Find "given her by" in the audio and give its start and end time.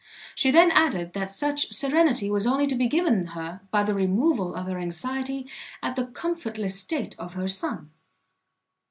2.87-3.83